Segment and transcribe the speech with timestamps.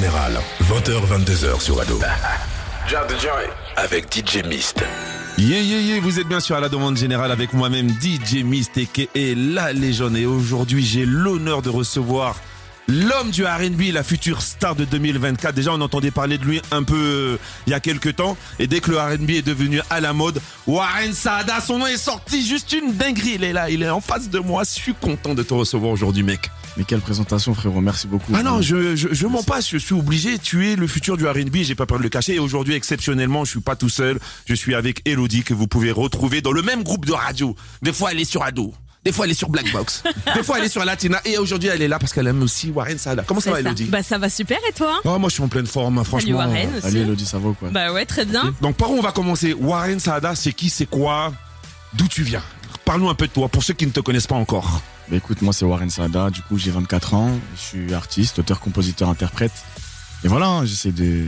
[0.00, 2.00] Général, 20h-22h sur Ado.
[3.76, 4.82] Avec DJ Mist.
[5.36, 8.80] Yeah, yeah, yeah, vous êtes bien sûr à la demande générale avec moi-même DJ Mist
[9.14, 10.16] et la légende.
[10.16, 12.36] Et aujourd'hui, j'ai l'honneur de recevoir
[12.90, 15.54] l'homme du R&B, la future star de 2024.
[15.54, 18.36] Déjà, on entendait parler de lui un peu euh, il y a quelques temps.
[18.58, 21.96] Et dès que le R&B est devenu à la mode, Warren Saada, son nom est
[21.96, 23.32] sorti, juste une dinguerie.
[23.36, 24.64] Il est là, il est en face de moi.
[24.64, 26.50] Je suis content de te recevoir aujourd'hui, mec.
[26.76, 27.80] Mais quelle présentation, frérot.
[27.80, 28.32] Merci beaucoup.
[28.34, 29.60] Ah non, je, je, je mens pas.
[29.60, 30.38] Je suis obligé.
[30.38, 31.58] Tu es le futur du R&B.
[31.62, 32.34] J'ai pas peur de le cacher.
[32.34, 34.18] Et aujourd'hui, exceptionnellement, je suis pas tout seul.
[34.46, 37.54] Je suis avec Elodie que vous pouvez retrouver dans le même groupe de radio.
[37.82, 38.74] Des fois, elle est sur Ado.
[39.04, 40.02] Des fois, elle est sur Black Box.
[40.34, 41.20] Des fois, elle est sur Latina.
[41.24, 43.22] Et aujourd'hui, elle est là parce qu'elle aime aussi Warren Sada.
[43.26, 45.48] Comment ça va, Elodie Bah ça va super et toi Oh, moi, je suis en
[45.48, 46.36] pleine forme, franchement.
[46.38, 46.86] Warren aussi.
[46.86, 48.54] Allez, Elodie, ça va ou quoi Bah ouais, très bien.
[48.60, 51.32] Donc, par où on va commencer Warren Sada, c'est qui, c'est quoi
[51.94, 52.42] D'où tu viens?
[52.84, 54.82] Parle-nous un peu de toi, pour ceux qui ne te connaissent pas encore.
[55.08, 58.60] Bah écoute, moi c'est Warren Sada, du coup j'ai 24 ans, je suis artiste, auteur,
[58.60, 59.50] compositeur, interprète.
[60.22, 61.24] Et voilà, hein, j'essaie de,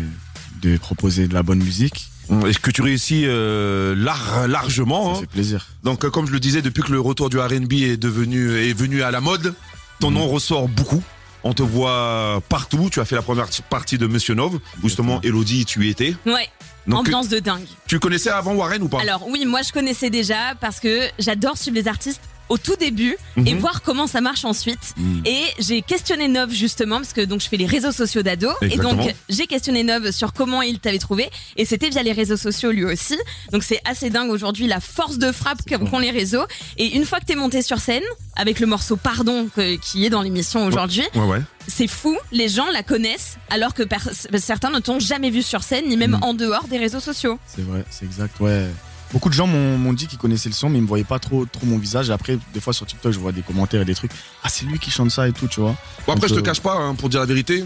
[0.60, 2.11] de proposer de la bonne musique.
[2.46, 5.66] Est-ce que tu réussis euh, lar- largement Ça hein fait plaisir.
[5.82, 8.72] Donc, euh, comme je le disais, depuis que le retour du R&B est devenu est
[8.72, 9.54] venu à la mode,
[10.00, 10.16] ton Mhm.
[10.18, 11.02] nom ressort beaucoup.
[11.44, 12.88] On te voit partout.
[12.90, 16.14] Tu as fait la première partie de Monsieur Nov, où justement Elodie, tu y étais.
[16.24, 16.48] Ouais,
[16.86, 17.66] Donc, ambiance de dingue.
[17.88, 19.00] tu connaissais avant Warren ou pas?
[19.00, 22.20] Alors oui, moi je connaissais déjà parce que j'adore suivre les artistes
[22.52, 23.60] au tout début et Mhm.
[23.60, 24.92] voir comment ça marche ensuite.
[24.98, 25.20] Mm.
[25.24, 28.76] Et j'ai questionné Nov justement parce que donc je fais les réseaux sociaux d'ado et
[28.76, 29.00] donc
[29.30, 32.84] j'ai questionné Nov sur comment il t'avait trouvé et c'était via les réseaux sociaux lui
[32.84, 33.16] aussi.
[33.52, 36.44] Donc c'est assez dingue aujourd'hui la force de frappe qu'ont les réseaux
[36.76, 38.02] et une fois que t'es monté sur scène
[38.36, 41.40] avec le morceau Pardon que- qui est dans l'émission aujourd'hui, Ouais, ouais.
[41.68, 43.82] c'est fou, les gens la connaissent alors que
[44.38, 46.24] certains ne t'ont jamais vu sur scène ni même Mm.
[46.24, 47.38] en dehors des réseaux sociaux.
[47.46, 48.66] C'est vrai, c'est exact, ouais.
[49.12, 51.44] Beaucoup de gens m'ont dit qu'ils connaissaient le son, mais ils me voyaient pas trop,
[51.44, 52.08] trop mon visage.
[52.08, 54.12] Et après, des fois sur TikTok, je vois des commentaires et des trucs.
[54.42, 55.76] Ah, c'est lui qui chante ça et tout, tu vois.
[56.06, 57.64] Bon, après, je te euh, cache pas, hein, pour dire la vérité,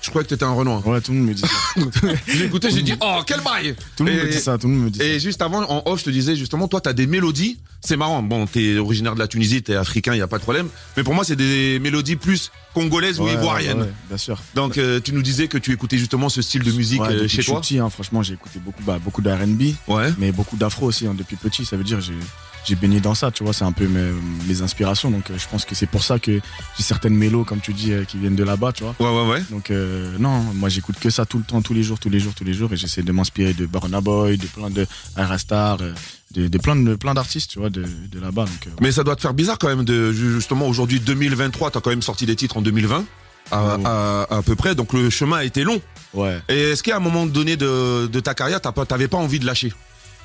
[0.00, 0.86] je croyais que t'étais un Renoir.
[0.86, 1.80] Ouais, tout le monde me dit ça.
[2.26, 4.74] J'ai écouté, j'ai dit, oh, quel bail Tout le monde me dit ça, tout le
[4.74, 5.04] monde me dit ça.
[5.04, 7.58] Et juste avant, en off, je te disais justement, toi, t'as des mélodies.
[7.80, 8.22] C'est marrant.
[8.22, 10.68] Bon, t'es originaire de la Tunisie, t'es africain, y a pas de problème.
[10.96, 13.82] Mais pour moi, c'est des mélodies plus congolaises ou ivoiriennes.
[13.82, 14.40] ouais, bien sûr.
[14.54, 17.12] Donc, euh, tu nous disais que tu écoutais justement ce style de musique Ouais, euh,
[17.22, 17.60] depuis chez que je suis toi.
[17.60, 19.74] petit, hein, franchement, j'ai écouté beaucoup, bah, beaucoup de R&B,
[20.18, 21.64] mais beaucoup d'afro aussi hein, depuis petit.
[21.64, 22.14] Ça veut dire j'ai
[22.64, 23.52] j'ai baigné dans ça, tu vois.
[23.54, 24.10] C'est un peu mes,
[24.46, 25.10] mes inspirations.
[25.10, 26.32] Donc, euh, je pense que c'est pour ça que
[26.76, 28.94] j'ai certaines mélos, comme tu dis, qui viennent de là-bas, tu vois.
[29.00, 29.42] Ouais, ouais, ouais.
[29.50, 32.20] Donc, euh, non, moi, j'écoute que ça tout le temps, tous les jours, tous les
[32.20, 34.86] jours, tous les jours, et j'essaie de m'inspirer de Burna Boy, de plein de
[36.34, 38.44] de, de plein de plein d'artistes, tu vois, de, de là-bas.
[38.66, 41.90] Euh, Mais ça doit te faire bizarre quand même de justement aujourd'hui 2023, t'as quand
[41.90, 43.04] même sorti des titres en 2020.
[43.50, 43.82] À, Oh.
[43.86, 45.80] à, à peu près, donc le chemin a été long.
[46.12, 46.38] ouais.
[46.50, 49.72] Et est-ce qu'à un moment donné de, de ta carrière, t'avais pas envie de lâcher?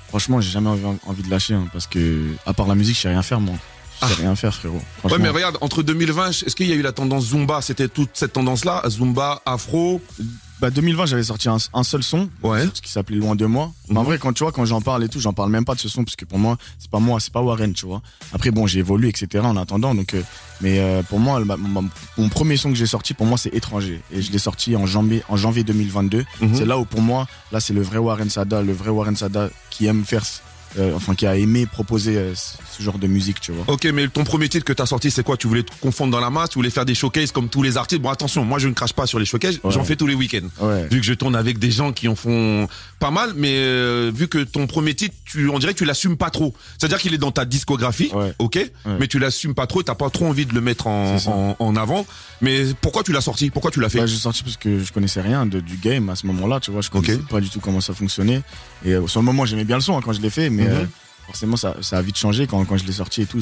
[0.09, 0.69] Franchement, j'ai jamais
[1.05, 3.55] envie, de lâcher, hein, parce que à part la musique, je sais rien faire, moi.
[4.01, 4.21] Je sais Ah.
[4.21, 4.81] rien faire, frérot.
[5.05, 7.61] Ouais, mais regarde, entre 2020, est-ce qu'il y a eu la tendance Zumba?
[7.61, 10.01] C'était toute cette tendance-là Zumba, Afro
[10.61, 12.65] Bah 2020 j'avais sorti un, un seul son Ouais.
[12.73, 14.07] ce qui s'appelait Loin de moi mais en Mhm.
[14.07, 15.89] vrai quand tu vois quand j'en parle et tout j'en parle même pas de ce
[15.89, 18.65] son parce que pour moi c'est pas moi c'est pas Warren tu vois après bon
[18.65, 20.21] j'ai évolué etc en attendant donc euh,
[20.61, 21.81] mais euh, pour moi le- ma- ma-
[22.17, 24.85] mon premier son que j'ai sorti pour moi c'est étranger et je l'ai sorti en
[24.85, 26.55] janvier en janvier 2022 Mhm.
[26.55, 29.49] c'est là où pour moi là c'est le vrai Warren Sada le vrai Warren Sada
[29.69, 30.23] qui aime faire
[30.79, 34.07] euh, enfin qui a aimé proposer euh, ce, genre de musique tu vois Ok, mais
[34.07, 35.37] ton premier titre que t'as sorti, c'est quoi?
[35.37, 36.49] Tu voulais te confondre dans la masse?
[36.49, 38.01] Tu voulais faire des showcases comme tous les artistes?
[38.01, 39.71] Bon, attention, moi je ne crache pas sur les showcases, Ouais.
[39.71, 40.47] j'en fais tous les week-ends.
[40.65, 42.67] ouais Vu que je tourne avec des gens qui en font
[42.99, 46.17] pas mal, mais euh, vu que ton premier titre, tu, on dirait que tu l'assumes
[46.17, 46.53] pas trop.
[46.77, 48.33] C'est-à-dire qu'il est dans ta discographie, Ouais.
[48.39, 48.59] ok,
[48.99, 52.05] mais tu l'assumes pas trop et t'as pas trop envie de le mettre en, avant.
[52.41, 53.49] Mais pourquoi tu l'as sorti?
[53.49, 53.99] Pourquoi tu l'as fait?
[53.99, 56.71] Bah, j'ai sorti parce que je connaissais rien de, du game à ce moment-là, tu
[56.71, 56.81] vois.
[56.81, 57.27] Je connaissais Ok.
[57.27, 58.41] pas du tout comment ça fonctionnait.
[58.85, 60.85] Et sur le moment, j'aimais bien le son hein, quand je l'ai fait, mais Euh,
[61.25, 63.39] forcément, ça, ça a vite changé quand, quand je l'ai sorti et tout.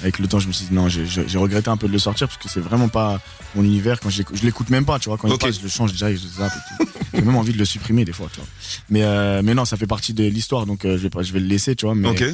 [0.00, 2.26] Avec le temps, je me suis dit non, j'ai- regretté un peu de le sortir
[2.28, 3.20] parce que c'est vraiment pas
[3.54, 4.00] mon univers.
[4.00, 5.16] Quand je l'écoute- même pas, tu vois.
[5.18, 6.90] Quand il passe, je le change direct, je zappe et tout.
[7.14, 8.48] J'ai même envie de le supprimer des fois, tu vois.
[8.90, 11.32] Mais, euh, mais non, ça fait partie de l'histoire, donc euh, je, vais pas, je
[11.32, 11.94] vais le laisser, tu vois.
[11.94, 12.24] Mais Ok,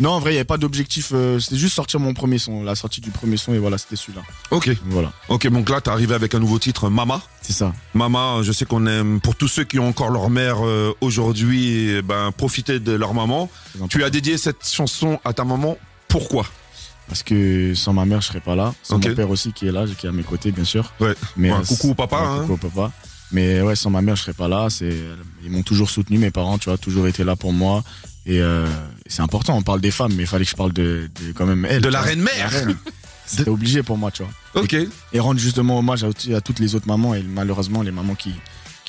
[0.00, 1.10] non, en vrai, il n'y avait pas d'objectif.
[1.12, 3.96] euh, c'était juste sortir mon premier son, la sortie du premier son, et voilà, c'était
[3.96, 4.22] celui-là.
[4.50, 5.48] ok, Voilà, ok.
[5.48, 7.20] Donc là, t'es arrivé avec un nouveau titre, Mama.
[7.42, 7.72] c'est ça.
[7.94, 11.90] Mama, je sais qu'on aime, pour tous ceux qui ont encore leur mère euh, aujourd'hui,
[11.96, 13.50] eh ben, profiter de leur maman.
[13.90, 15.76] Tu as dédié cette chanson à ta maman.
[16.08, 16.46] Pourquoi?
[17.08, 18.74] Parce que sans ma mère, je serais pas là.
[18.82, 20.92] Sans mon père aussi, qui est là, qui est à mes côtés, bien sûr.
[21.00, 21.14] Ouais.
[21.36, 22.40] Mais Ouais, euh, coucou au papa, ouais, hein.
[22.42, 22.92] coucou au papa.
[23.32, 24.68] Mais ouais, sans ma mère, je serais pas là.
[24.70, 24.94] C'est,
[25.42, 27.82] ils m'ont toujours soutenu, mes parents, tu vois, toujours été là pour moi.
[28.28, 28.66] Et euh,
[29.06, 29.56] c'est important.
[29.56, 31.80] On parle des femmes, mais il fallait que je parle de, de quand même elle.
[31.80, 32.52] De la reine mère.
[33.26, 34.62] C'était obligé pour moi, tu vois.
[34.62, 34.76] Ok.
[35.12, 38.32] Et rendre justement hommage à, à toutes les autres mamans et malheureusement les mamans qui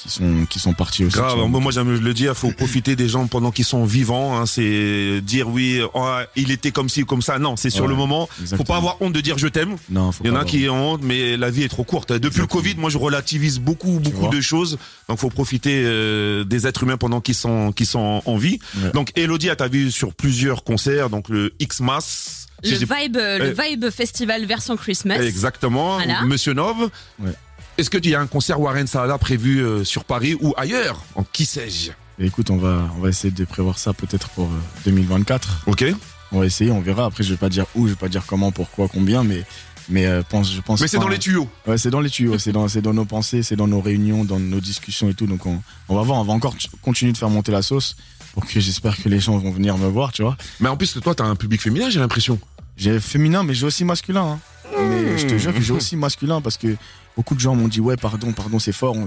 [0.01, 1.18] qui sont qui sont partis aussi.
[1.18, 4.38] Grave, moi j'aime le dire, faut profiter des gens pendant qu'ils sont vivants.
[4.40, 7.38] Hein, c'est dire oui, oh, il était comme ci ou comme ça.
[7.40, 8.28] Non, c'est sur Ouais, le moment.
[8.28, 8.66] Faut exactement.
[8.66, 9.75] pas avoir honte de dire je t'aime.
[9.90, 11.84] Non, faut Il y en a avoir- qui ont honte, mais la vie est trop
[11.84, 12.12] courte.
[12.13, 14.78] Depuis le Covid, moi je relativise beaucoup, beaucoup de choses.
[15.07, 18.60] Donc faut profiter euh, des êtres humains pendant qu'ils sont, qu'ils sont en vie.
[18.81, 18.92] Ouais.
[18.94, 22.48] Donc Elodie, t'as vu sur plusieurs concerts, donc le X-Mass.
[22.63, 25.19] Le j'ai- Vibe, le Vibe Festival version Christmas.
[25.22, 25.96] Exactement.
[25.96, 26.24] Voilà.
[26.24, 26.90] Monsieur Nov.
[27.19, 27.31] Ouais.
[27.79, 31.01] Est-ce que tu y a un concert Warren Saada prévu euh, sur Paris ou ailleurs
[31.15, 31.91] En qui sais-je?
[32.21, 35.61] Écoute, on va on va essayer de prévoir ça peut-être pour euh, 2024.
[35.65, 35.85] Ok.
[36.33, 37.05] On va essayer, on verra.
[37.05, 39.45] Après, je vais pas dire où, je vais pas dire comment, pourquoi, combien, mais
[39.87, 40.81] mais euh, pense, je pense.
[40.81, 41.47] Mais c'est dans les tuyaux.
[41.65, 44.25] Ouais, c'est dans les tuyaux, c'est dans c'est dans nos pensées, c'est dans nos réunions,
[44.25, 45.25] dans nos discussions et tout.
[45.25, 47.95] Donc on, on va voir, on va encore continuer de faire monter la sauce
[48.33, 50.35] pour que j'espère que les gens vont venir me voir, tu vois.
[50.59, 52.39] Mais en plus, toi, t'as un public féminin, j'ai l'impression.
[52.75, 54.23] J'ai féminin, mais j'ai aussi masculin.
[54.33, 54.39] hein.
[54.77, 56.75] Mais je te jure que j'ai aussi masculin parce que
[57.16, 58.95] beaucoup de gens m'ont dit ouais pardon pardon c'est fort.
[58.95, 59.06] On-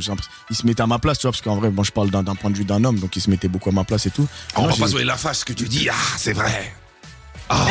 [0.50, 2.24] Ils se mettaient à ma place, tu vois, parce qu'en vrai bon je parle d'un
[2.34, 4.26] point de vue d'un homme, donc ils se mettaient beaucoup à ma place et tout.
[4.56, 5.88] on Moi, va pas jouer la face que tu dis.
[5.90, 6.74] Ah, c'est vrai.
[7.48, 7.66] Ah.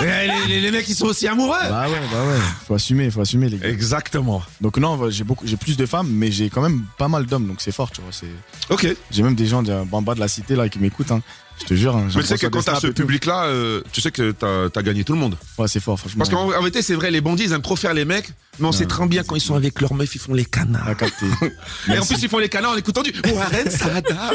[0.00, 1.56] Les, les- les mecs, ils sont aussi amoureux.
[1.68, 3.68] Bah ouais bah ouais, faut assumer, faut assumer les gars.
[3.68, 4.42] Exactement.
[4.60, 7.26] Donc non, ouais, j'ai beaucoup, j'ai plus de femmes, mais j'ai quand même pas mal
[7.26, 8.10] d'hommes, donc c'est fort, tu vois.
[8.12, 8.26] C'est,
[8.70, 8.86] Ok.
[9.10, 11.10] j'ai même des gens de- en bas de la cité là qui m'écoutent.
[11.12, 11.20] Hein.
[11.60, 11.94] Je te jure.
[11.96, 14.82] Hein, Mais tu sais que quand t'as ce public-là, euh, tu sais que t'as as
[14.82, 15.36] gagné tout le monde.
[15.58, 16.18] Ouais, c'est fort, franchement.
[16.24, 18.66] Parce qu'en en vérité, c'est vrai, les bandits, ils aiment trop faire les mecs, mais
[18.66, 20.88] on sait très bien quand ils sont avec leurs meufs, ils font les canards.
[20.88, 21.26] à capter.
[21.88, 24.30] Et en plus, ils font les canards en écoutant du Warren Saada.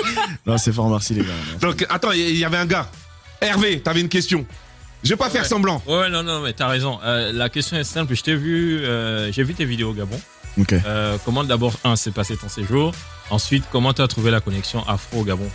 [0.45, 1.33] Non, c'est fort, merci les gars.
[1.59, 2.89] Donc, attends, il y avait un gars.
[3.41, 4.45] Hervé, t'avais une question.
[5.07, 5.81] Je vais pas faire semblant.
[5.87, 6.99] Ouais, non, non, mais t'as raison.
[7.01, 8.13] Euh, la question est simple.
[8.13, 10.19] Je t'ai vu, euh, j'ai vu tes vidéos au Gabon.
[10.59, 10.73] Ok.
[10.73, 12.93] Euh, comment d'abord, un, s'est passé ton séjour
[13.29, 15.47] Ensuite, comment t'as trouvé la connexion afro au Gabon?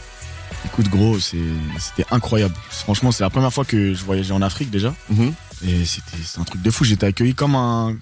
[0.65, 2.55] Écoute, gros, c'était incroyable.
[2.71, 4.95] Franchement, c'est la première fois que je voyageais en Afrique déjà.
[5.11, 5.35] Mhm.
[5.69, 6.85] Et c'était, un truc de fou.
[6.85, 7.95] J'étais accueilli comme un,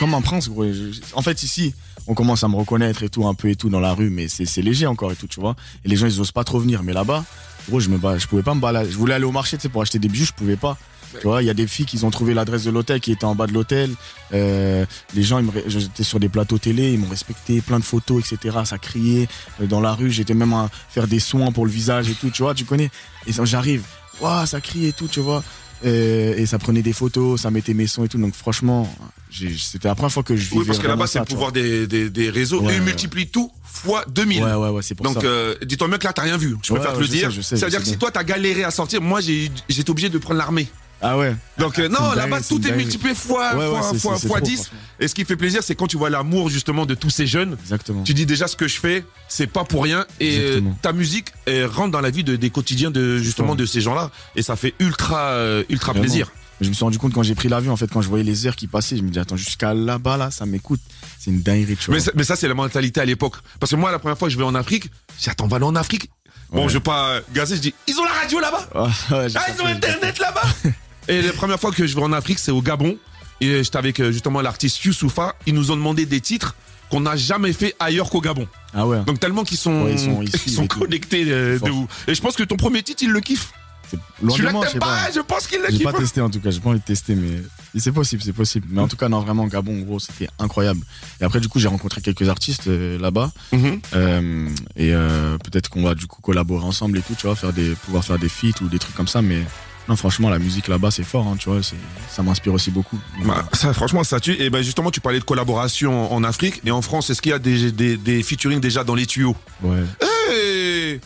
[0.00, 0.64] comme un prince, gros.
[1.12, 1.76] En fait, ici,
[2.08, 4.26] on commence à me reconnaître et tout, un peu et tout dans la rue, mais
[4.26, 5.54] c'est, c'est léger encore et tout, tu vois.
[5.84, 6.82] Et les gens, ils osent pas trop venir.
[6.82, 7.24] Mais là-bas,
[7.68, 8.90] gros, je me pouvais pas me balader.
[8.90, 10.76] Je voulais aller au marché, pour acheter des bijoux, je pouvais pas.
[11.20, 13.24] Tu vois, il y a des filles qui ont trouvé l'adresse de l'hôtel qui était
[13.24, 13.90] en bas de l'hôtel.
[14.34, 14.84] Euh,
[15.14, 18.58] les gens, j'étais sur des plateaux télé, ils m'ont respecté, plein de photos, etc.
[18.64, 19.26] Ça criait
[19.60, 20.10] euh, dans la rue.
[20.10, 22.90] J'étais même à faire des soins pour le visage et tout, tu vois, tu connais.
[23.26, 23.84] Et j'arrive,
[24.20, 25.42] waouh, ça crie et tout, tu vois.
[25.84, 28.18] Euh, et ça prenait des photos, ça mettait mes sons et tout.
[28.18, 28.92] Donc franchement,
[29.30, 31.52] c'était la première fois que je vivais Oui, parce que là-bas, c'est ça, le pouvoir
[31.52, 32.60] des, des, des réseaux.
[32.62, 32.86] Ouais, et ils ouais.
[32.86, 34.40] multiplient tout fois 2000.
[34.42, 34.56] vois.
[34.58, 35.28] Ouais, ouais, ouais, c'est pour Donc, ça.
[35.28, 36.56] euh, dis-toi bien que là, t'as rien vu.
[36.62, 37.30] Je Ouais, préfère te le dire.
[37.30, 39.50] sais, je sais, C'est-à-dire je que sais si toi, t'as galéré à sortir, moi, j'ai-
[39.68, 40.66] j'étais obligé de prendre l'armée.
[41.00, 41.34] Ah ouais.
[41.58, 44.38] Donc, euh, C'est non, là-bas, tout est multiplié fois, Ouais, fois, fois, c'est- c'est fois
[44.40, 44.56] trop, 10.
[44.62, 44.78] franchement.
[44.98, 47.56] Et ce qui fait plaisir, c'est quand tu vois l'amour, justement, de tous ces jeunes.
[47.62, 48.02] Exactement.
[48.02, 50.06] Tu dis déjà ce que je fais, c'est pas pour rien.
[50.18, 50.78] Et euh, Exactement.
[50.82, 54.10] ta musique elle rentre dans la vie de- des quotidiens de justement de ces gens-là.
[54.34, 56.04] Et ça fait ultra, euh, ultra Vraiment.
[56.04, 56.32] plaisir.
[56.60, 58.48] Je me suis rendu compte quand j'ai pris l'avion, en fait, quand je voyais les
[58.48, 60.80] heures qui passaient, je me dis, attends, jusqu'à là-bas, là, ça m'écoute.
[61.20, 61.94] C'est une dinguerie, tu vois.
[61.94, 63.36] Mais, ça- mais ça, c'est la mentalité à l'époque.
[63.60, 65.48] Parce que moi, la première fois que je vais en Afrique, je dis, attends, on
[65.48, 66.10] va aller en Afrique.
[66.50, 66.68] Bon, Ouais.
[66.68, 68.68] je vais pas gazer, je dis, ils ont la radio là-bas.
[68.74, 69.66] Ah, ouais, Ah, ils ont.
[69.66, 70.42] Internet là-bas.
[71.08, 72.96] Et la première fois que je vais en Afrique, c'est au Gabon.
[73.40, 75.34] Et j'étais avec euh, justement l'artiste Youssoufa.
[75.46, 76.54] Ils nous ont demandé des titres
[76.90, 78.46] qu'on n'a jamais fait ailleurs qu'au Gabon.
[78.74, 79.02] Ah ouais.
[79.04, 81.88] Donc tellement qu'ils sont, Ouais, ils sont- ils ils connectés euh, de ouf.
[82.08, 83.52] Et je pense que ton premier titre, il le kiffe.
[83.90, 84.86] C'est loin de Celui-là que je t'aimes pas.
[85.06, 85.84] pas, je pense qu'il le J'ai kiffe.
[85.84, 87.40] pas testé en tout cas, j'ai pas envie de tester, mais
[87.78, 88.66] c'est possible, c'est possible.
[88.70, 90.80] Mais en tout cas, non, vraiment, Gabon, gros, c'était incroyable.
[91.20, 93.32] Et après, du coup, j'ai rencontré quelques artistes euh, là-bas.
[93.52, 93.80] Mhm.
[93.94, 97.52] Euh, et euh, peut-être qu'on va du coup collaborer ensemble et tout, tu vois, faire
[97.54, 99.22] des, pouvoir faire des feats ou des trucs comme ça.
[99.22, 99.42] Mais
[99.88, 102.98] non, franchement, la musique là-bas, c'est fort, hein, tu vois, ça m'inspire aussi beaucoup.
[103.24, 104.36] Bah, ça, franchement, ça tue.
[104.38, 107.08] Et ben justement, tu parlais de collaboration en, Afrique et en France.
[107.08, 109.34] Est-ce qu'il y a des, des, des featuring déjà dans les tuyaux?
[109.62, 109.82] Ouais,
[110.30, 111.00] Hey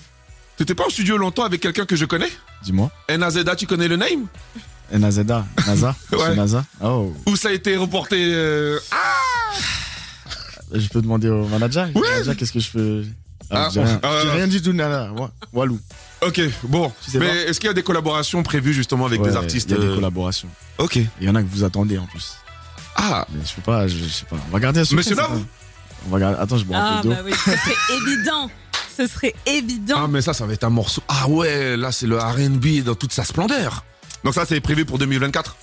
[0.56, 2.30] T'étais pas au studio longtemps avec quelqu'un que je connais?
[2.64, 2.90] Dis-moi.
[3.08, 4.26] NAZA, tu connais le name?
[4.92, 6.34] Et Nazada, Naza, Ouais.
[6.36, 6.64] Naza.
[6.82, 8.96] Oh, Où ça a été reporté euh, Ah
[10.74, 11.88] je peux demander au manager.
[11.94, 12.10] Ouais.
[12.10, 13.04] Manager, qu'est-ce que je peux.
[13.50, 15.12] Ah, Ah, j'ai rien, ah, rien du tout, Nana.
[15.12, 15.78] Wa- Walou.
[16.26, 16.92] Ok, bon.
[17.04, 19.70] Tu sais Mais est-ce qu'il y a des collaborations prévues justement avec Ouais, des artistes
[19.70, 20.48] Il y a des euh, collaborations.
[20.78, 20.96] Ok.
[20.96, 22.34] Il y en a que vous attendez en plus.
[22.96, 24.36] Ah, Mais je peux pas, je, je sais pas.
[24.48, 25.44] On va garder un secret, Monsieur ça, Love.
[26.06, 26.38] On va garder.
[26.40, 27.14] Attends, je bois un Ah peu d'eau.
[27.14, 28.50] bah oui, ce serait évident.
[28.96, 29.96] Ce serait évident.
[30.04, 31.02] ah, mais ça, ça va être un morceau.
[31.08, 33.84] Ah ouais, là, c'est le R&B dans toute sa splendeur.
[34.22, 35.56] Donc ça, c'est prévu pour 2024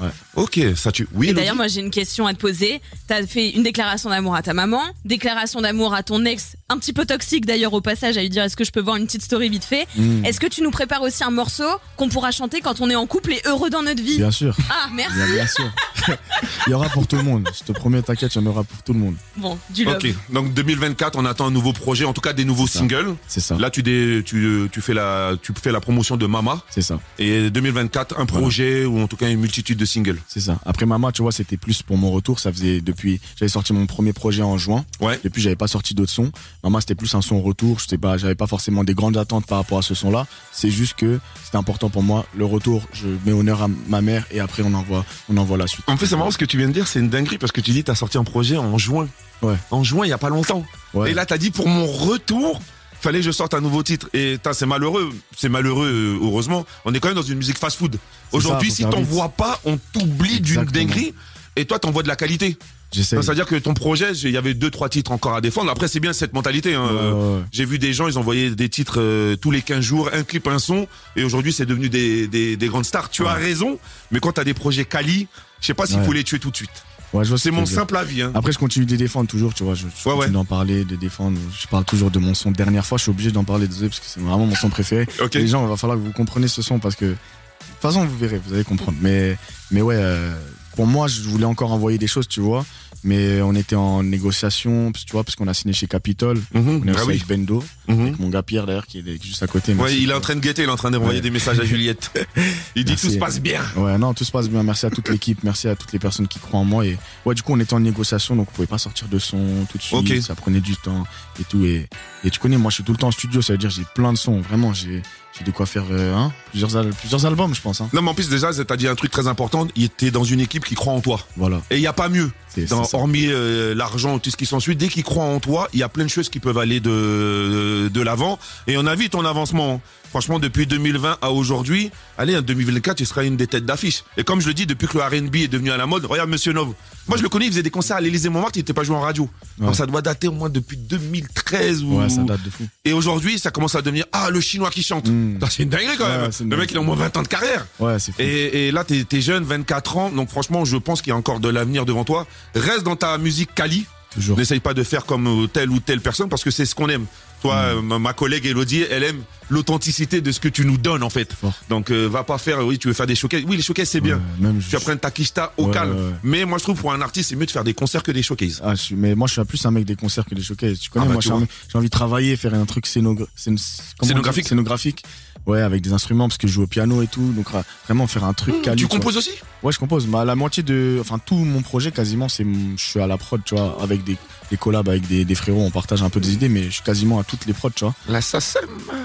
[0.00, 0.08] Ouais.
[0.34, 1.06] Ok, ça tu.
[1.12, 2.80] Oui, Et d'ailleurs, moi, j'ai une question à te poser.
[3.06, 6.92] T'as fait une déclaration d'amour à ta maman, déclaration d'amour à ton ex, un petit
[6.92, 9.22] peu toxique d'ailleurs au passage, à lui dire est-ce que je peux voir une petite
[9.22, 9.86] story vite fait.
[9.96, 10.24] Mmh.
[10.24, 13.06] Est-ce que tu nous prépares aussi un morceau qu'on pourra chanter quand on est en
[13.06, 14.56] couple et heureux dans notre vie Bien sûr.
[14.70, 15.16] Ah, merci.
[15.16, 15.70] Bien, bien sûr.
[16.66, 17.48] il y aura pour tout le monde.
[17.58, 19.14] Je te promets, t'inquiète, il y en aura pour tout le monde.
[19.36, 19.96] Bon, du love.
[19.96, 23.14] Ok, donc 2024, on attend un nouveau projet, en tout cas des nouveaux singles.
[23.28, 23.56] C'est ça.
[23.56, 26.62] Là, tu, dé- tu, tu, fais la, tu fais la promotion de Mama.
[26.70, 26.98] C'est ça.
[27.18, 30.18] Et 2024, un projet ou en tout cas une multitude de single.
[30.28, 30.58] C'est ça.
[30.64, 32.40] Après Mama, tu vois, c'était plus pour mon retour.
[32.40, 34.84] Ça faisait depuis, j'avais sorti mon premier projet en juin.
[35.00, 35.18] Ouais.
[35.24, 36.30] Depuis, j'avais pas sorti d'autres sons.
[36.64, 37.78] Mama, c'était plus un son retour.
[37.80, 40.26] Je sais pas, j'avais pas forcément des grandes attentes par rapport à ce son-là.
[40.52, 42.26] C'est juste que c'était important pour moi.
[42.36, 45.66] Le retour, je mets honneur à ma mère et après on envoie, on envoie la
[45.66, 45.84] suite.
[45.90, 47.60] En fait, c'est marrant ce que tu viens de dire, c'est une dinguerie parce que
[47.60, 49.08] tu dis t'as sorti un projet en juin.
[49.42, 49.56] Ouais.
[49.70, 50.64] En juin, il y a pas longtemps.
[50.94, 51.10] Ouais.
[51.10, 52.60] Et là, t'as dit pour mon retour,
[53.00, 54.08] fallait que je sorte un nouveau titre.
[54.14, 56.64] Et c'est malheureux, c'est malheureux, euh, heureusement.
[56.84, 57.96] On est quand même dans une musique fast-food.
[58.32, 58.92] Aujourd'hui, si vite.
[58.92, 61.14] t'envoies pas, on t'oublie d'une dinguerie.
[61.56, 62.56] Et toi, t'envoies de la qualité.
[62.92, 65.70] C'est-à-dire que ton projet, il y avait deux, trois titres encore à défendre.
[65.70, 66.74] Après, c'est bien cette mentalité.
[66.74, 66.84] hein.
[66.86, 67.40] Ouais, ouais, ouais.
[67.52, 70.46] J'ai vu des gens, ils envoyaient des titres euh, tous les 15 jours, un clip,
[70.48, 73.10] un son, et aujourd'hui c'est devenu des, des, des grandes stars.
[73.10, 73.78] Tu as raison,
[74.10, 75.28] mais quand t'as des projets quali,
[75.60, 76.70] je sais pas s'il faut les tuer tout de suite.
[77.12, 78.22] Ouais, C'est mon simple avis.
[78.22, 78.30] Hein.
[78.34, 79.74] Après, je continue de les défendre toujours, tu vois.
[79.74, 80.30] Je, je Ouais, continue ouais.
[80.30, 81.38] d'en parler, de défendre.
[81.60, 82.52] Je parle toujours de mon son.
[82.52, 85.08] Dernière fois, je suis obligé d'en parler, désolé, parce que c'est vraiment mon son préféré.
[85.34, 88.04] Les gens, il va falloir que vous compreniez ce son parce que, de toute façon,
[88.06, 88.96] vous verrez, vous allez comprendre.
[89.00, 89.36] Mais,
[89.72, 90.32] mais ouais, euh,
[90.76, 92.64] pour moi, je voulais encore envoyer des choses, tu vois.
[93.02, 96.38] Mais on était en négociation, tu vois, parce qu'on a signé chez Capitol.
[96.52, 96.82] Mhm.
[96.84, 97.14] On est Ah aussi oui.
[97.14, 98.00] avec Bendo, Mhm.
[98.02, 99.72] avec mon gars Pierre d'ailleurs, qui est juste à côté.
[99.74, 101.22] Ouais, il est en train de guetter, il est en train d'envoyer Ouais.
[101.22, 102.10] des messages à Juliette.
[102.76, 103.06] Il dit Merci.
[103.06, 103.62] tout se passe bien.
[103.76, 104.62] Ouais, non, tout se passe bien.
[104.62, 106.84] Merci à toute l'équipe, merci à toutes les personnes qui croient en moi.
[106.86, 109.38] Et ouais, du coup, on était en négociation, donc on pouvait pas sortir de son
[109.70, 110.22] tout de suite.
[110.22, 111.04] Ça prenait du temps
[111.40, 111.64] et tout.
[111.64, 111.88] Et,
[112.24, 113.40] et tu connais, moi, je suis tout le temps en studio.
[113.42, 114.40] Ça veut dire j'ai plein de sons.
[114.40, 115.02] Vraiment, j'ai
[115.38, 117.80] j'ai de quoi faire euh, hein, plusieurs, al- plusieurs albums, je pense.
[117.80, 117.88] Hein.
[117.92, 119.66] Non, mais en plus, déjà, t'as dit un truc très important.
[119.76, 121.20] Il était dans une équipe qui croit en toi.
[121.36, 121.60] Voilà.
[121.70, 122.30] Et il n'y a pas mieux.
[122.68, 125.82] Dans- hormis euh, l'argent, tout ce qui s'ensuit, dès qu'ils croient en toi, il y
[125.84, 128.38] a plein de choses qui peuvent aller de, de l'avant.
[128.66, 129.80] Et on a vu ton avancement.
[130.10, 134.02] Franchement, depuis 2020 à aujourd'hui, allez, en 2024, tu seras une des têtes d'affiche.
[134.16, 136.28] Et comme je le dis, depuis que le R&B est devenu à la mode, regarde
[136.28, 136.74] Monsieur Nov.
[137.06, 138.96] Moi, je le connais, il faisait des concerts à l'Élysée Montmartre, il n'était pas joué
[138.96, 139.28] en radio.
[139.58, 142.00] Donc ça doit dater au moins depuis 2013 ou.
[142.00, 142.66] Ouais, ça date de fou.
[142.84, 145.08] Et aujourd'hui, ça commence à devenir ah le chinois qui chante.
[145.08, 145.34] Mm.
[145.34, 146.50] Putain, C'est une dinguerie quand Ouais, même.
[146.50, 147.66] Le mec, il a au moins 20 ans de carrière.
[147.78, 148.20] Ouais, c'est fou.
[148.20, 151.16] Et, et là, t'es es jeune, 24 ans, donc franchement, je pense qu'il y a
[151.16, 152.26] encore de l'avenir devant toi.
[152.54, 153.86] Reste dans ta musique quali.
[154.12, 154.36] Toujours.
[154.36, 156.88] N'essaye pas de faire comme euh, telle ou telle personne parce que c'est ce qu'on
[156.88, 157.06] aime.
[157.42, 157.92] Toi, Mm.
[157.92, 161.32] euh, ma, collègue Elodie, elle aime l'authenticité de ce que tu nous donnes en fait.
[161.32, 161.54] Fort.
[161.68, 163.42] Donc, euh, va pas faire, oui, tu veux faire des showcases.
[163.46, 164.20] Oui, les showcases, c'est bien.
[164.38, 165.92] Même Tu apprennes ta quicheta au Ouais, calme.
[165.96, 166.12] ouais.
[166.22, 168.22] Mais moi, je trouve pour un artiste, c'est mieux de faire des concerts que des
[168.22, 168.60] showcases.
[168.64, 170.78] Ah, je mais moi, je suis plus un mec des concerts que des showcases.
[170.78, 173.56] Tu connais, Ah bah, moi, tu j'ai envie, de travailler, faire un truc scénogra- scén-
[174.02, 174.46] Scénographique.
[174.46, 175.02] Scénographique.
[175.46, 177.32] Ouais, avec des instruments, parce que je joue au piano et tout.
[177.32, 178.82] Donc, ra- vraiment faire un truc quali.
[178.82, 178.98] tu vois.
[178.98, 179.30] composes aussi?
[179.62, 180.06] Ouais, je compose.
[180.06, 182.44] Bah, la moitié de, enfin, tout mon projet quasiment, c'est,
[182.76, 184.16] je suis à la prod, tu vois, avec des,
[184.50, 186.82] des collabs avec des, des frérots, on partage un peu des idées, mais je suis
[186.82, 187.94] quasiment à toutes les prods, tu vois.
[188.08, 188.62] La SACEM,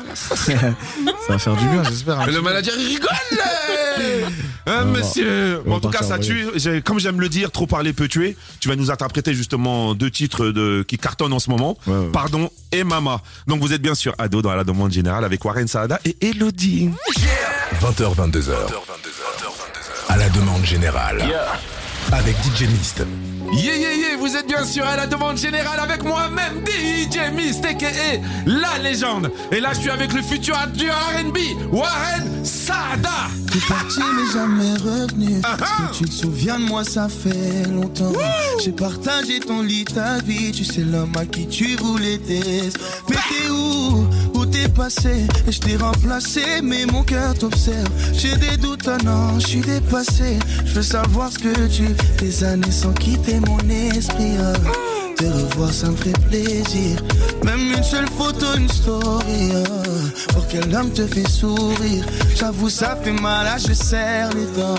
[0.07, 0.75] la SACEM.
[1.27, 2.19] Ça va faire du bien, j'espère.
[2.19, 3.09] un Le manager il rigole
[3.97, 4.31] Hein,
[4.65, 6.47] va- monsieur Bon, En tout cas, ça tue.
[6.83, 8.35] Comme j'aime le dire, trop parler peut tuer.
[8.59, 11.77] Tu vas nous interpréter justement deux titres de, qui cartonnent en ce moment.
[11.87, 12.11] Ouais, ouais.
[12.11, 13.21] Pardon et Mama.
[13.47, 16.89] Donc vous êtes bien sûr Ado dans la demande générale avec Warren Saada et Elodie.
[17.81, 18.51] 20h, 22h.
[20.09, 21.23] À la demande générale.
[22.11, 23.03] Avec DJ Mist.
[23.53, 27.63] Yeah, yeah, yeah, vous êtes bien sûr à la demande générale avec moi-même, DJ Mist,
[27.63, 27.89] a.k.a.
[28.45, 29.31] la légende.
[29.51, 31.37] Et là, je suis avec le futur du R&B,
[31.71, 33.29] Warren Saada.
[33.51, 37.63] T'es parti mais jamais revenu Ah, Est-ce que tu te souviens de moi ça fait
[37.71, 38.11] longtemps
[38.63, 42.63] J'ai partagé ton lit, ta vie Tu sais l'homme à qui tu voulais t'aider
[43.09, 44.05] Mais t'es Où?
[44.57, 47.89] Et je t'ai remplacé mais mon cœur t'observe.
[48.13, 50.39] J'ai des doutes, ah non, je suis dépassé.
[50.65, 51.87] Je veux savoir ce que tu
[52.19, 54.53] Des années sans quitter mon esprit ah.
[55.17, 56.99] Te revoir ça me fait plaisir.
[57.43, 60.33] Même une seule photo, une story ah.
[60.33, 62.05] Pour quel homme te fait sourire.
[62.35, 64.75] J'avoue ça fait mal, ah, je serre les dents.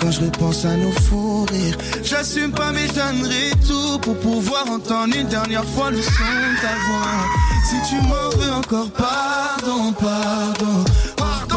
[0.00, 4.70] Quand je repense à nos fous rires, j'assume pas mais je donnerai tout pour pouvoir
[4.70, 7.24] entendre une dernière fois le son de ta voix.
[7.68, 10.84] Si tu m'en veux encore, pardon, pardon,
[11.16, 11.56] pardon,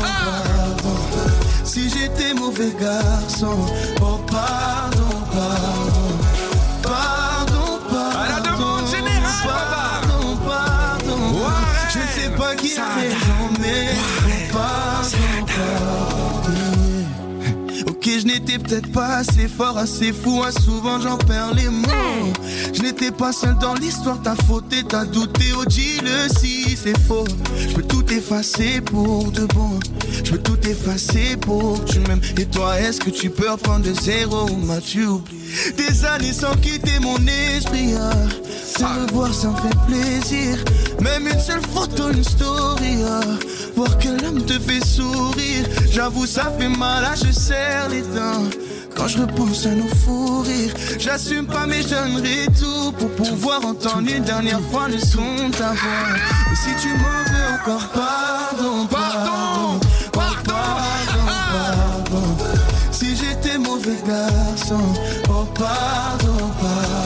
[0.00, 0.96] pardon.
[1.64, 3.66] Si j'étais mauvais garçon,
[18.64, 22.32] peut-être pas assez fort, assez fou, hein, souvent j'en perds les mots.
[22.72, 27.26] Je n'étais pas seul dans l'histoire, t'as fauté, t'as douté, oh dis-le si c'est faux.
[27.56, 29.78] Je peux tout effacer pour de bon,
[30.24, 32.22] je peux tout effacer pour que tu m'aimes.
[32.38, 34.48] Et toi, est-ce que tu peux reprendre de zéro?
[34.50, 35.40] Ou m'as-tu oublié?
[35.76, 38.12] Des années sans quitter mon esprit, ah.
[38.72, 40.58] Te revoir, ça me fait plaisir.
[41.00, 43.20] Même une seule photo, une story, ah.
[43.76, 45.66] Voir que l'homme te fait sourire.
[45.90, 48.48] J'avoue, ça fait mal, ah, je serre les dents.
[48.96, 53.64] Quand je repense à nos fous rires, j'assume pas mais je donnerai tout pour pouvoir
[53.64, 56.14] entendre une dernière fois le son de ta voix.
[56.52, 59.80] Et si tu m'en veux encore, pardon, pardon,
[60.12, 62.54] pardon, pardon, pardon.
[62.92, 64.80] Si mauvais garçon.
[65.28, 67.03] Oh pardon, pardon,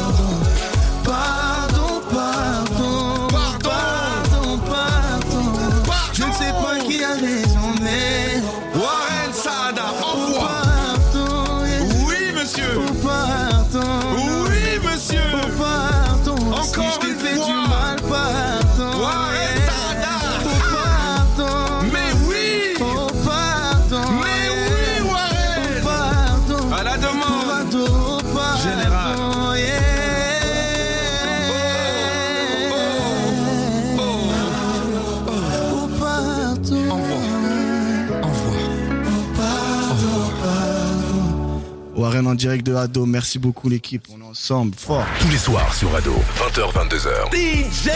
[42.19, 45.05] Warren en direct de Ado, merci beaucoup l'équipe, on est ensemble, fort.
[45.21, 47.33] Tous les soirs sur Ado, 20h, 22h.
[47.33, 47.91] DJ?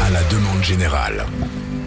[0.00, 1.26] À la demande générale.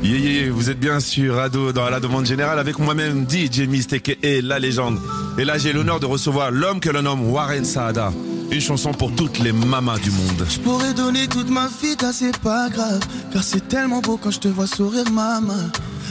[0.04, 4.42] Yeah, vous êtes bien sur Ado dans la demande générale avec moi-même DJ Mistake et
[4.42, 5.00] la légende.
[5.38, 8.14] Et là j'ai l'honneur de recevoir l'homme que l'on nomme Warren Saada.
[8.52, 10.46] Une chanson pour toutes les mamas du monde.
[10.48, 13.00] Je pourrais donner toute ma vie, c'est pas grave.
[13.32, 15.70] Car c'est tellement beau quand je te vois sourire, maman.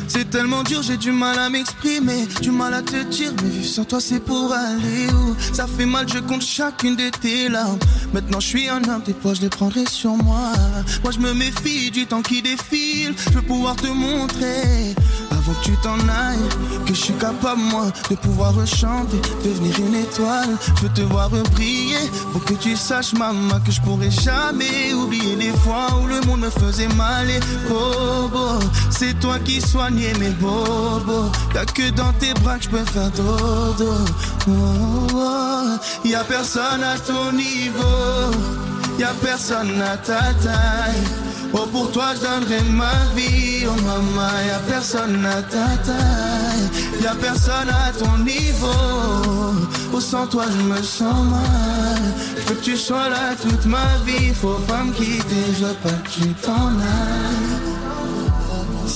[0.09, 3.67] C'est tellement dur, j'ai du mal à m'exprimer, du mal à te dire, mais vivre
[3.67, 5.37] sans toi c'est pour aller où?
[5.53, 7.79] Ça fait mal, je compte chacune de tes larmes.
[8.12, 10.53] Maintenant je suis un homme, tes poids je les prendrai sur moi.
[11.03, 14.95] Moi je me méfie du temps qui défile, je veux pouvoir te montrer.
[15.31, 16.49] Avant que tu t'en ailles,
[16.87, 20.57] que je suis capable moi de pouvoir rechanter, devenir une étoile.
[20.77, 21.97] Je veux te voir briller,
[22.33, 26.41] pour que tu saches maman que je pourrai jamais oublier les fois où le monde
[26.41, 27.29] me faisait mal.
[27.31, 28.59] Et bobo,
[28.91, 29.61] c'est toi qui
[29.99, 31.31] soignais mes bobos.
[31.75, 33.93] Que dans tes bras que je peux faire dodo.
[34.49, 34.52] Oh,
[35.14, 38.33] oh, y a personne à ton niveau,
[38.99, 41.05] y a personne à ta taille.
[41.52, 43.64] Oh pour toi je donnerai ma vie.
[43.67, 47.02] Oh maman y'a personne à ta taille.
[47.02, 48.67] Y'a personne à ton niveau.
[49.95, 52.02] Oh sans toi je me sens mal.
[52.37, 54.35] Je veux que tu sois là toute ma vie.
[54.35, 55.45] Faut pas me quitter.
[55.59, 57.58] Je veux pas que tu t'en ailles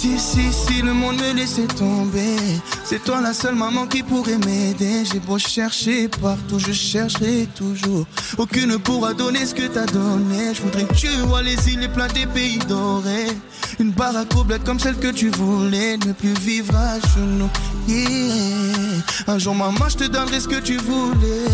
[0.02, 2.36] si, si, si le monde me laissait tomber,
[2.84, 5.04] c'est toi la seule maman qui pourrait m'aider.
[5.04, 8.04] J'ai beau chercher partout, je chercherai toujours.
[8.36, 10.54] Aucune ne pourra donner ce que t'as donné.
[10.54, 13.30] Je voudrais que tu vois les îles et plein des pays dorés.
[13.78, 17.50] Une baraque au comme celle que tu voulais, ne plus vivre à genoux.
[17.86, 19.28] Yeah.
[19.28, 21.46] Un jour, maman, je te donnerai ce que tu voulais.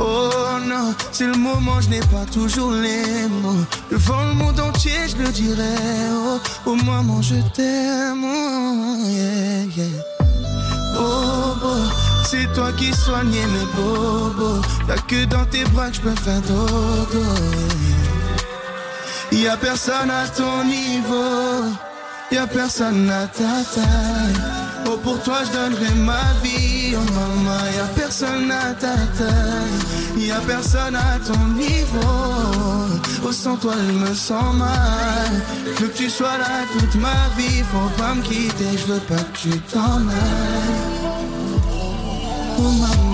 [0.00, 3.64] Oh non, c'est le moment, je n'ai pas toujours les mots.
[3.90, 5.76] Devant le monde entier, je le dirai.
[6.12, 8.24] Oh, oh maman, je t'aime.
[8.24, 8.82] Oh.
[10.94, 11.74] Bobo,
[12.24, 14.60] c'est toi qui soignais mes bobos.
[14.88, 17.24] Y'a que dans tes bras que je peux faire dodo.
[19.30, 19.44] yeah.
[19.44, 21.72] Y a personne à ton niveau.
[22.30, 24.61] Y'a personne à ta taille.
[24.86, 26.94] Oh pour toi je donnerai ma vie.
[26.96, 31.98] Oh maman y'a personne à ta taille Y'a personne à ton niveau.
[33.24, 35.32] Oh sans toi je me sens mal.
[35.78, 37.62] Que tu sois là toute ma vie.
[37.72, 41.02] Faut pas me quitter Je veux pas que tu t'en ailles.
[42.58, 43.11] Oh maman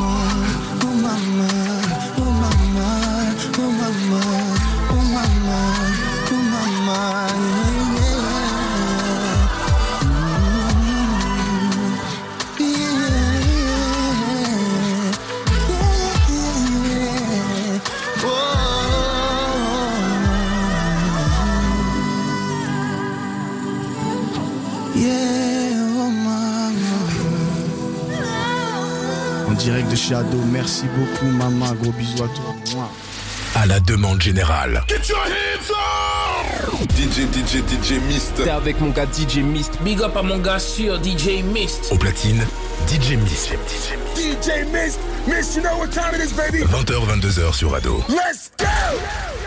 [29.68, 32.54] direct de chez Ado, merci beaucoup maman, gros bisous à toi.
[32.72, 32.90] Mouah.
[33.54, 34.82] À la demande générale.
[36.96, 38.32] DJ, DJ, DJ Mist.
[38.36, 39.74] T'es avec mon gars DJ Mist.
[39.82, 41.88] Big up à mon gars sûr DJ Mist.
[41.90, 42.42] Au platine,
[42.86, 43.50] DJ Mist.
[44.16, 45.00] DJ Mist.
[45.26, 46.64] Mist, you know what time it is, baby.
[46.64, 48.02] 20h, 22h sur Ado.
[48.08, 49.37] Let's go!